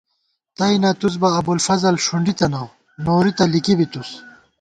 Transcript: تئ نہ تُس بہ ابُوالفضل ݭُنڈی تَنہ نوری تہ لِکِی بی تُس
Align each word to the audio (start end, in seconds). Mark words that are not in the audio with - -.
تئ 0.57 0.73
نہ 0.81 0.91
تُس 0.99 1.15
بہ 1.21 1.29
ابُوالفضل 1.39 1.95
ݭُنڈی 2.05 2.33
تَنہ 2.39 2.61
نوری 3.05 3.31
تہ 3.37 3.43
لِکِی 3.51 3.73
بی 3.77 3.85
تُس 3.91 4.09